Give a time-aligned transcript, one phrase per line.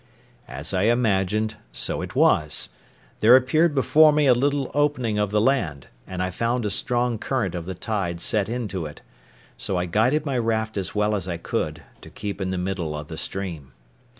[0.47, 2.69] As I imagined, so it was.
[3.19, 7.19] There appeared before me a little opening of the land, and I found a strong
[7.19, 9.03] current of the tide set into it;
[9.59, 12.97] so I guided my raft as well as I could, to keep in the middle
[12.97, 13.73] of the stream.